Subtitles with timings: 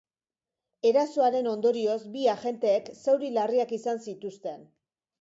[0.91, 4.71] Erasoaren ondorioz bi agenteek zauri larriak izan zituzten.